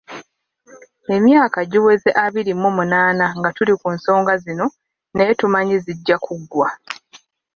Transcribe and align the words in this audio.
Emyaka 1.15 1.59
giweze 1.71 2.09
abiri 2.25 2.51
mu 2.61 2.69
munaana 2.77 3.25
nga 3.37 3.49
tuli 3.55 3.73
ku 3.81 3.87
nsonga 3.95 4.33
zino 4.43 4.65
naye 5.15 5.31
tumanyi 5.39 5.75
zijja 5.85 6.15
kuggwa 6.25 6.67